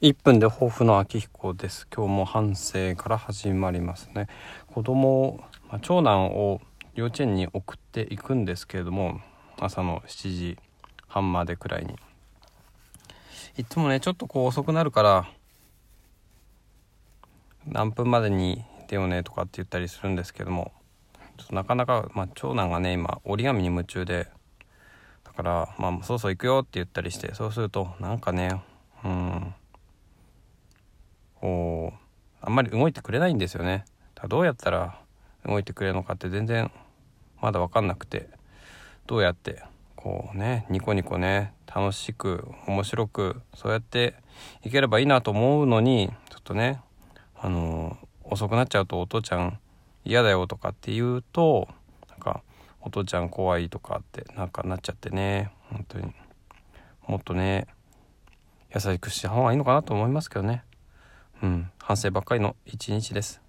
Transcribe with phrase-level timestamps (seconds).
[0.00, 1.86] 1分で抱負の秋彦です。
[1.94, 4.26] 今日も反省から始まりますね。
[4.66, 5.38] 子供、
[5.70, 6.60] まあ、長男を
[6.94, 9.20] 幼稚園に送っていくんですけれども
[9.56, 10.58] 朝の7時
[11.06, 11.94] 半までくらいに。
[13.56, 15.28] いつもねちょっとこう遅くなるから
[17.64, 20.72] 何分までに出ようねとかって言ったりするんですけども
[21.36, 24.26] ちょっとなかなか、まあ、長男がね今折り紙に夢中で
[25.22, 28.60] だからまあそうそう行くよって言ったりしてそうするとなんかね
[29.04, 29.54] うん
[32.40, 33.84] あんまり動いてくれないんですよね。
[34.14, 34.98] だどうやったら
[35.46, 36.70] 動いてくれるのかって全然
[37.40, 38.28] まだ分かんなくて。
[39.06, 39.62] どうやって
[39.96, 44.14] こうねニコニコね楽しく面白くそうやって
[44.64, 46.80] いければいいなと思うのにちょっとね
[47.36, 49.58] あの遅くなっちゃうとお父ちゃん
[50.04, 51.68] 嫌だよとかって言うと
[52.08, 52.42] なんか
[52.80, 56.12] お父ちゃん怖いとかってなんかなっちゃってね本当に。
[57.06, 57.66] もっとね
[58.74, 60.64] 優しくした方がいいのかなと思いますけどね。
[61.44, 63.43] うん反省ばっかりの一日です。